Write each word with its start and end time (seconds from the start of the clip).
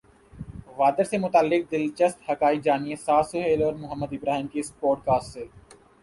whether 0.77 1.03
سے 1.03 1.17
متعلق 1.17 1.71
دلچسپ 1.71 2.29
حقائق 2.31 2.61
جانیے 2.63 2.95
سعد 2.95 3.23
سہیل 3.23 3.63
اور 3.63 3.73
محمد 3.73 4.13
ابراہیم 4.13 4.47
کی 4.47 4.59
اس 4.59 4.71
پوڈکاسٹ 4.79 5.37
میں 5.37 5.45